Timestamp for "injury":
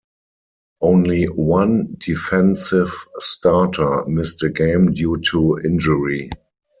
5.63-6.31